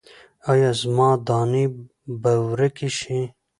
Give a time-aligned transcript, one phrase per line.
[0.51, 1.65] ایا زما دانې
[2.21, 3.19] به ورکې شي؟